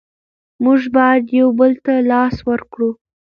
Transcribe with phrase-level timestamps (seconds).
[0.63, 2.89] موږ بايد يو بل ته لاس ورکړو.